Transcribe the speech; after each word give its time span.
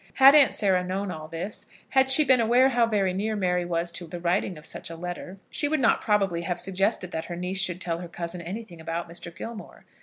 Had 0.15 0.33
Aunt 0.33 0.51
Sarah 0.51 0.83
known 0.83 1.11
all 1.11 1.27
this, 1.27 1.67
had 1.89 2.09
she 2.09 2.23
been 2.23 2.39
aware 2.41 2.69
how 2.69 2.87
very 2.87 3.13
near 3.13 3.35
Mary 3.35 3.65
was 3.65 3.91
to 3.91 4.07
the 4.07 4.19
writing 4.19 4.57
of 4.57 4.65
such 4.65 4.89
a 4.89 4.95
letter, 4.95 5.37
she 5.51 5.67
would 5.67 5.79
not 5.79 6.01
probably 6.01 6.41
have 6.41 6.59
suggested 6.59 7.11
that 7.11 7.25
her 7.25 7.35
niece 7.35 7.61
should 7.61 7.79
tell 7.79 7.99
her 7.99 8.07
cousin 8.07 8.41
anything 8.41 8.81
about 8.81 9.07
Mr. 9.07 9.29
Gilmore. 9.35 9.85